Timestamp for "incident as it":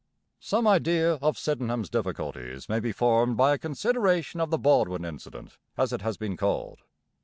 5.05-6.01